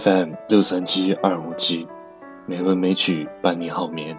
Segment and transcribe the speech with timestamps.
[0.00, 1.86] FM 六三七二五七，
[2.46, 4.18] 美文美曲伴你好眠。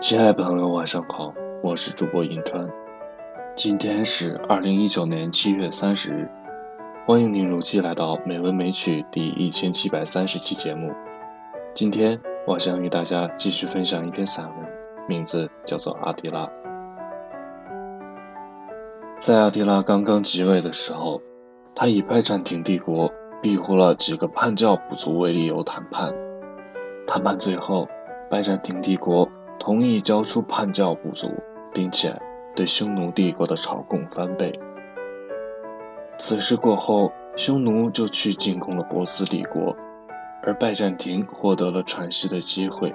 [0.00, 2.68] 亲爱的朋友，晚上好，我是主播银川。
[3.54, 6.28] 今天是二零一九年七月三十日，
[7.06, 10.92] 欢迎您如期来到美文美曲第一千七百三十期节目。
[11.72, 14.68] 今天我想与大家继续分享一篇散文，
[15.08, 16.44] 名字叫做《阿迪拉》。
[19.20, 21.22] 在阿迪拉刚刚即位的时候，
[21.72, 23.12] 他以拜占庭帝国。
[23.42, 26.12] 庇护了几个叛教部族为理由谈判，
[27.06, 27.86] 谈判最后，
[28.30, 29.28] 拜占庭帝国
[29.58, 31.28] 同意交出叛教部族，
[31.72, 32.14] 并且
[32.54, 34.58] 对匈奴帝国的朝贡翻倍。
[36.18, 39.76] 此事过后，匈奴就去进攻了波斯帝国，
[40.42, 42.92] 而拜占庭获得了喘息的机会，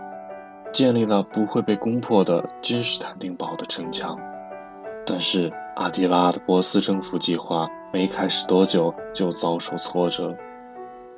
[0.73, 4.17] 建立了不会被攻破的君士坦丁堡的城墙。
[5.05, 7.69] 但是，阿迪拉的波斯征服计划。
[7.93, 10.33] 没开始多久就遭受挫折，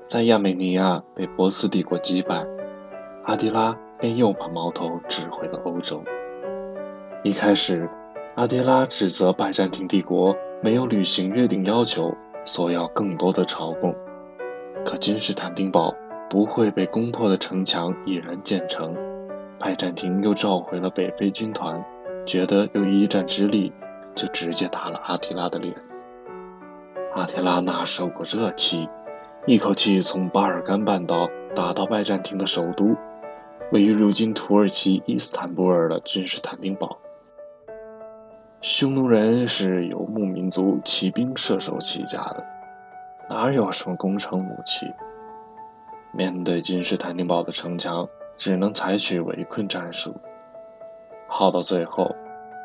[0.07, 2.43] 在亚美尼亚被波斯帝国击败，
[3.25, 6.03] 阿迪拉便又把矛头指回了欧洲。
[7.23, 7.87] 一开始，
[8.35, 12.11] 阿迪拉指责拜占庭帝国没有履行约定要求，
[12.43, 13.93] 索要更多的朝贡。
[14.83, 15.93] 可君士坦丁堡
[16.27, 18.97] 不会被攻破的城墙已然建成，
[19.59, 21.85] 拜占庭又召回了北非军团，
[22.25, 23.71] 觉得有一战之力，
[24.15, 25.71] 就直接打了阿提拉的脸。
[27.15, 28.89] 阿提拉哪受过这气，
[29.45, 32.95] 一口气从巴尔干半岛打到拜占庭的首都，
[33.71, 36.97] 位于如今土耳其伊斯坦布尔的君士坦丁堡。
[38.61, 42.43] 匈奴人是游牧民族，骑兵射手起家的，
[43.29, 44.91] 哪有什么攻城武器？
[46.13, 50.15] 面对君士坦丁堡的城墙，只能采取围困战术。
[51.27, 52.15] 耗到最后，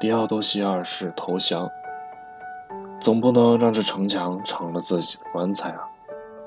[0.00, 1.69] 狄奥多西二世投降。
[3.00, 5.88] 总不能让这城墙成了自己的棺材啊！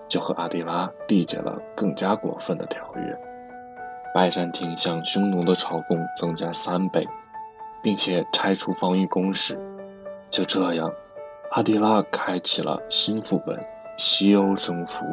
[0.10, 3.18] 就和阿迪拉缔结了更加过分的条约，
[4.14, 7.08] 拜占庭向匈奴的朝贡增加三倍，
[7.82, 9.58] 并且拆除防御工事。
[10.30, 10.92] 就这样，
[11.52, 13.58] 阿迪拉开启了新副本——
[13.98, 15.06] 西欧征服。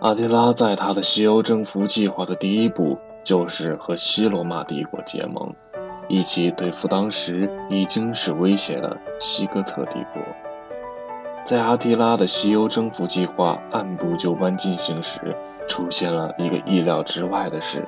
[0.00, 2.98] 阿迪拉在他的西欧征服计划的第一步。
[3.24, 5.52] 就是和西罗马帝国结盟，
[6.08, 10.22] 一起对付当时已经是威胁的西哥特帝国。
[11.44, 15.18] 在阿提拉的西欧征服计划按部就班进行时，
[15.66, 17.86] 出现了一个意料之外的事。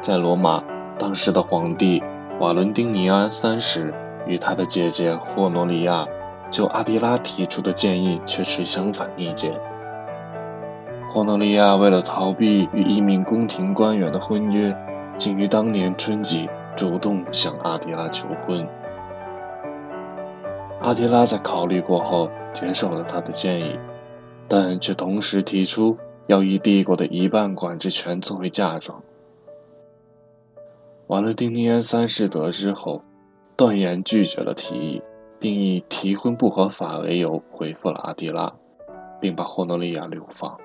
[0.00, 0.62] 在罗马，
[0.98, 2.02] 当时的皇帝
[2.40, 3.92] 瓦伦丁尼安三世
[4.26, 6.06] 与他的姐姐霍诺利亚
[6.50, 9.52] 就阿提拉提出的建议却持相反意见。
[11.10, 14.76] 霍诺利亚为了逃避与一名宫廷官员的婚约，
[15.16, 16.46] 竟于当年春季
[16.76, 18.68] 主动向阿迪拉求婚。
[20.82, 23.78] 阿迪拉在考虑过后接受了他的建议，
[24.46, 29.02] 但却同时提出要以帝国的一半管制权作为嫁妆。
[31.06, 33.02] 瓦勒丁尼安三世得知后，
[33.56, 35.02] 断言拒绝了提议，
[35.40, 38.52] 并以提婚不合法为由回复了阿迪拉，
[39.18, 40.58] 并把霍诺利亚流放。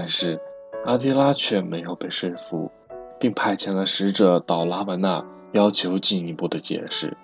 [0.00, 0.40] 但是，
[0.86, 2.70] 阿提拉却没有被说服，
[3.18, 5.22] 并派遣了使者到拉文纳，
[5.52, 7.14] 要求进一步的解释，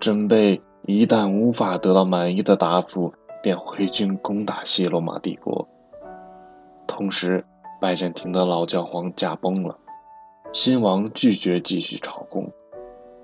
[0.00, 3.12] 准备一旦无法得到满意的答复，
[3.42, 5.68] 便回军攻打西罗马帝国。
[6.86, 7.44] 同时，
[7.82, 9.76] 拜占庭的老教皇驾崩了，
[10.54, 12.50] 新王拒绝继续朝贡。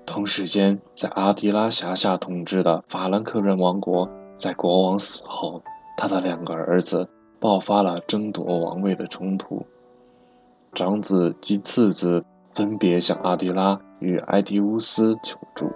[0.05, 5.63] 同时间，在阿提拉辖下统治的法兰克人王国，在国王死后，
[5.97, 7.09] 他的两个儿子。
[7.39, 9.65] 爆发了争夺王位的冲突，
[10.73, 15.69] 长子及次子分别向阿迪拉与埃迪乌斯求助。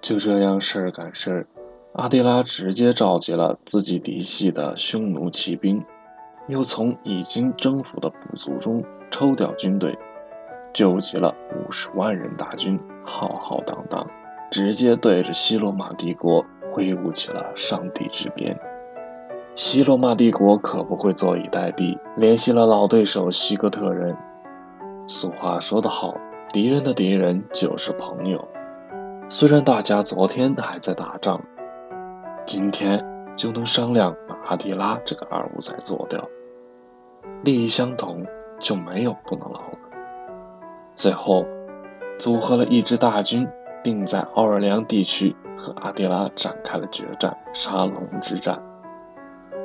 [0.00, 1.46] 就这样，事儿赶事儿，
[1.92, 5.84] 阿迪拉直接召集了自己嫡系的匈奴骑兵，
[6.48, 8.82] 又从已经征服的部族中
[9.12, 9.96] 抽调军队，
[10.74, 14.04] 纠集了五十万人大军，浩浩荡荡，
[14.50, 18.58] 直接对着西罗马帝国挥舞起了上帝之鞭。
[19.54, 24.16] 西罗马帝国可不会坐以待毙，联系了老对手西哥特人。
[25.06, 26.14] 俗话说得好，
[26.54, 28.48] 敌人的敌人就是朋友。
[29.28, 31.38] 虽然大家昨天还在打仗，
[32.46, 33.04] 今天
[33.36, 36.26] 就能商量把阿迪拉这个二五仔做掉。
[37.44, 38.24] 利益相同，
[38.58, 39.78] 就没有不能捞的。
[40.94, 41.44] 最后，
[42.18, 43.46] 组合了一支大军，
[43.84, 48.58] 并在奥尔良地区和阿迪拉展开了决战——沙龙之战。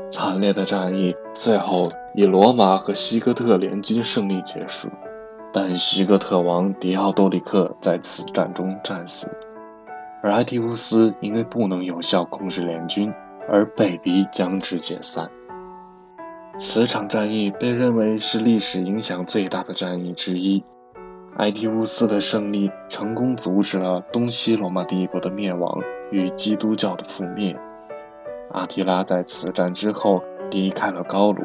[0.09, 4.88] 惨烈的战役最后以罗马和西哥特联军胜利结束。
[5.54, 9.31] 但西哥特王迪奥多里克在此战中战死，
[10.21, 13.12] 而埃提乌斯因为不能有效控制联军，
[13.50, 15.27] 而被逼将之解散。
[16.59, 20.63] 此场战役被认为是历史影响最大的战役之一。
[21.38, 25.80] 埃提乌斯的胜利成功阻止了东西罗马帝国的灭亡
[26.12, 27.57] 与基督教的覆灭。
[28.57, 30.19] 阿提拉在此战之后
[30.50, 31.44] 离开了高卢，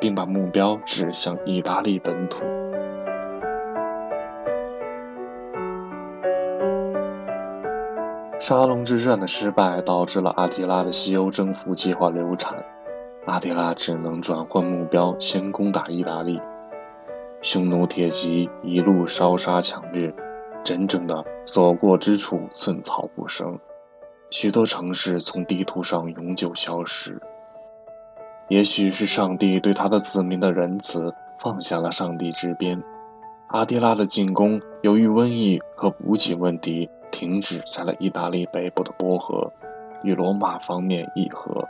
[0.00, 2.40] 并把目标指向意大利本土。
[8.40, 12.64] 沙龙之战的失败导致了阿提拉的西欧征服计划流产，
[13.26, 16.40] 阿提拉只能转换目标，先攻打意大利。
[17.42, 20.14] 匈奴铁骑一路烧杀抢掠，
[20.64, 23.58] 真正的所过之处寸草不生，
[24.30, 27.20] 许多城市从地图上永久消失。
[28.48, 32.82] 也许是上帝对他的子民的仁慈，放下了上帝之鞭，
[33.48, 39.52] 阿提拉的进攻由于瘟疫和补给问题停止在了意大利北部的波河，
[40.02, 41.66] 与罗马方面议和。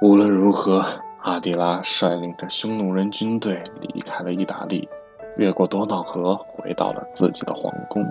[0.00, 0.84] 无论如何。
[1.24, 4.88] 阿迪拉率领着匈奴人军队离开了意大利，
[5.36, 8.04] 越过多瑙河，回到了自己的皇宫。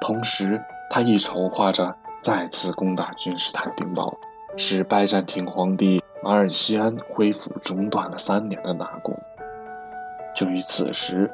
[0.00, 1.92] 同时，他亦筹划着
[2.22, 4.16] 再次攻打君士坦丁堡，
[4.56, 9.18] 使拜占庭皇帝马尔西安恢复中断了三年的纳贡。
[10.36, 11.30] 就于此时，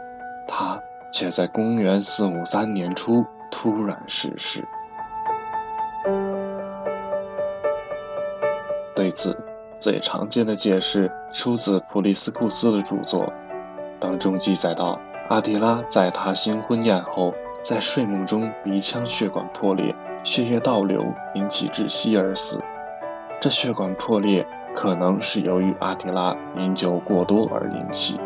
[0.46, 0.80] 他
[1.12, 4.64] 却在公元453年初突然逝世。
[8.94, 9.36] 对此。
[9.78, 13.30] 最常见的解释出自普利斯库斯的著作，
[14.00, 14.98] 当中记载到，
[15.28, 19.94] 阿提拉在他新婚宴后，在睡梦中鼻腔血管破裂，
[20.26, 22.60] 血液倒流，引起窒息而死。
[23.40, 24.44] 这血管破裂
[24.74, 28.18] 可能是由于阿提拉饮酒过多而引起。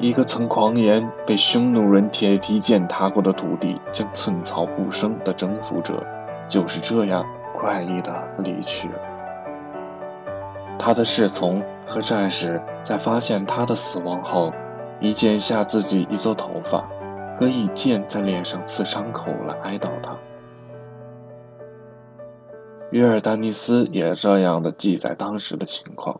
[0.00, 6.04] 一个曾狂言被匈奴人铁蹄践踏过的土地将寸草不生的征服者，
[6.48, 7.24] 就是这样
[7.54, 8.94] 怪异的离去了。
[10.76, 14.52] 他的侍从和战士在发现他的死亡后，
[14.98, 16.84] 以剪下自己一撮头发，
[17.38, 20.16] 和以剑在脸上刺伤口来哀悼他。
[22.90, 26.18] 约尔丹尼斯也这样的记载当时的情况：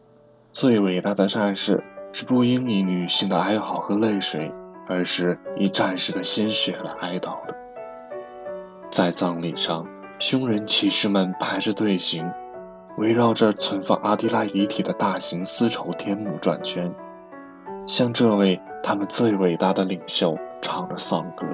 [0.52, 1.82] 最伟大的战士
[2.12, 4.52] 是不应以女性的哀嚎和泪水，
[4.86, 7.56] 而是以战士的鲜血来哀悼的。
[8.90, 9.86] 在葬礼上，
[10.18, 12.30] 匈人骑士们排着队形。
[12.98, 16.92] 围绕着存放阿迪拉遗体的大型丝绸天幕转圈，
[17.86, 21.46] 向这位他们最伟大的领袖唱着丧歌。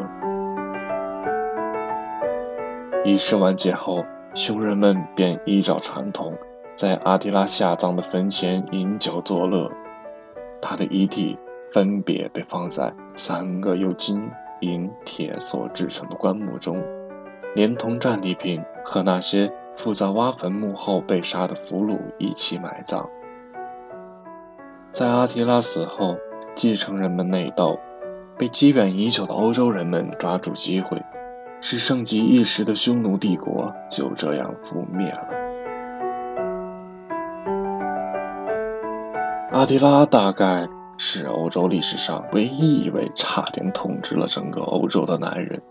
[3.05, 4.03] 仪式完结后，
[4.35, 6.37] 匈人们便依照传统，
[6.75, 9.71] 在阿迪拉下葬的坟前饮酒作乐。
[10.61, 11.39] 他的遗体
[11.73, 14.29] 分别被放在三个由金、
[14.61, 16.83] 银、铁所制成的棺木中，
[17.55, 19.53] 连同战利品和那些。
[19.77, 23.11] 负责挖坟墓后被杀的俘虏一起埋葬。
[24.93, 26.15] 在阿提拉死后，
[26.55, 27.77] 继承人们内斗，
[28.39, 31.03] 被积怨已久的欧洲人们抓住机会，
[31.67, 35.29] 是盛极一时的匈奴帝国就这样覆灭了。
[39.51, 45.63] 阿提拉大概是欧洲历史上唯一一位差点统治了整个欧洲的男人。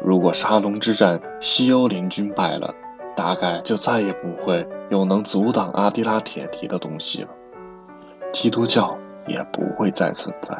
[0.00, 2.72] 如果沙龙之战西欧联军败了，
[3.16, 7.28] 大概就再也不会有能阻挡阿迪拉铁蹄的东西了，
[8.32, 10.56] 基督教也不会再存在。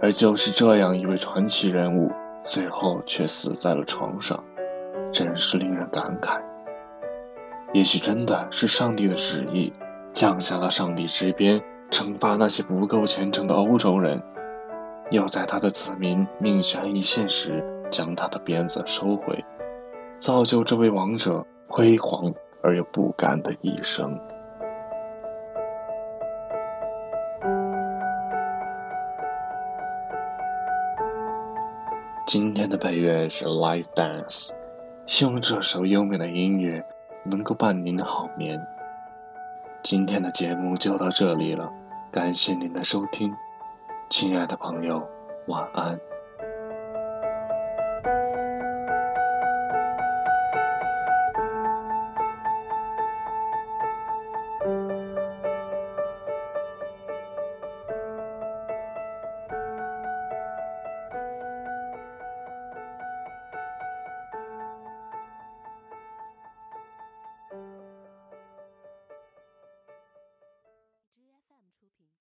[0.00, 2.10] 而就是这样一位传奇人物，
[2.42, 4.42] 最后却死在了床上，
[5.12, 6.40] 真是令人感慨。
[7.72, 9.72] 也许真的是上帝的旨意，
[10.12, 14.22] 降下了上帝之鞭，惩罚那些不够虔诚的欧洲人，
[15.10, 17.64] 又在他的子民命悬一线时。
[17.92, 19.44] 将他的鞭子收回，
[20.16, 22.32] 造就这位王者辉煌
[22.62, 24.18] 而又不甘的一生。
[32.32, 34.46] 今天的配乐是《Life Dance》，
[35.06, 36.82] 希望这首优美的音乐
[37.26, 38.58] 能够伴您好眠。
[39.82, 41.70] 今天的节目就到这里了，
[42.10, 43.30] 感谢您的收听，
[44.08, 45.06] 亲爱的朋友，
[45.46, 46.00] 晚安。